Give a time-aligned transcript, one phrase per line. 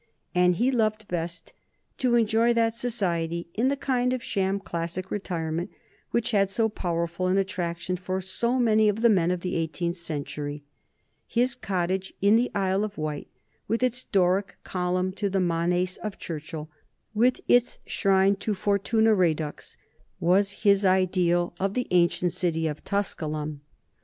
[0.33, 1.53] And he loved best
[1.99, 5.69] to enjoy that society in the kind of sham classic retirement
[6.09, 9.97] which had so powerful an attraction for so many of the men of the eighteenth
[9.97, 10.63] century.
[11.27, 13.27] His cottage in the Isle of Wight,
[13.67, 16.67] with its Doric column to the manes of Churchill,
[17.13, 19.77] with its shrine to Fortuna Redux,
[20.19, 23.61] was his idea of the ancient city of Tusculum.